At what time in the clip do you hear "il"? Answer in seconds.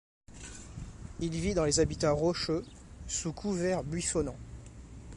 1.19-1.29